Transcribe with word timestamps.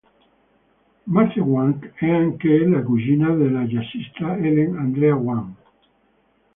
Marthe 1.13 1.39
Wang 1.43 1.91
è 1.93 2.09
anche 2.09 2.57
la 2.65 2.81
cugina 2.81 3.35
della 3.35 3.61
jazzista 3.65 4.35
Ellen 4.35 4.75
Andrea 4.75 5.13
Wang. 5.13 5.53